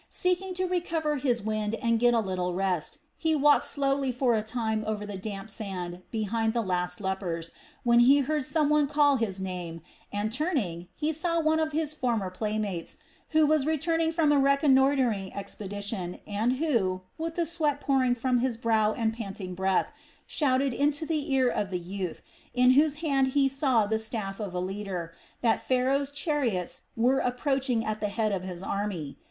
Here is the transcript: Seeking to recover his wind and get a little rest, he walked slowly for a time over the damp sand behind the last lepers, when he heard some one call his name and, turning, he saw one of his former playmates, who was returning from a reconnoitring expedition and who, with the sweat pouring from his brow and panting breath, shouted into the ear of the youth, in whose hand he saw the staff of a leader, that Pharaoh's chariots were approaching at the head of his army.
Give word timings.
Seeking 0.09 0.55
to 0.55 0.65
recover 0.65 1.17
his 1.17 1.43
wind 1.43 1.75
and 1.75 1.99
get 1.99 2.15
a 2.15 2.21
little 2.21 2.55
rest, 2.55 2.97
he 3.19 3.35
walked 3.35 3.65
slowly 3.65 4.11
for 4.11 4.33
a 4.33 4.41
time 4.41 4.83
over 4.87 5.05
the 5.05 5.15
damp 5.15 5.51
sand 5.51 6.01
behind 6.09 6.53
the 6.55 6.63
last 6.63 6.99
lepers, 7.01 7.51
when 7.83 7.99
he 7.99 8.21
heard 8.21 8.43
some 8.43 8.69
one 8.69 8.87
call 8.87 9.17
his 9.17 9.39
name 9.39 9.79
and, 10.11 10.31
turning, 10.31 10.87
he 10.95 11.13
saw 11.13 11.39
one 11.39 11.59
of 11.59 11.71
his 11.71 11.93
former 11.93 12.31
playmates, 12.31 12.97
who 13.29 13.45
was 13.45 13.67
returning 13.67 14.11
from 14.11 14.31
a 14.31 14.39
reconnoitring 14.39 15.31
expedition 15.35 16.17
and 16.25 16.53
who, 16.53 17.01
with 17.19 17.35
the 17.35 17.45
sweat 17.45 17.79
pouring 17.79 18.15
from 18.15 18.39
his 18.39 18.57
brow 18.57 18.93
and 18.93 19.13
panting 19.13 19.53
breath, 19.53 19.91
shouted 20.25 20.73
into 20.73 21.05
the 21.05 21.31
ear 21.31 21.47
of 21.47 21.69
the 21.69 21.77
youth, 21.77 22.23
in 22.55 22.71
whose 22.71 22.95
hand 23.05 23.27
he 23.37 23.47
saw 23.47 23.85
the 23.85 23.99
staff 23.99 24.39
of 24.39 24.51
a 24.55 24.59
leader, 24.59 25.13
that 25.41 25.61
Pharaoh's 25.61 26.09
chariots 26.09 26.81
were 26.97 27.19
approaching 27.19 27.85
at 27.85 27.99
the 27.99 28.09
head 28.09 28.31
of 28.31 28.41
his 28.41 28.63
army. 28.63 29.19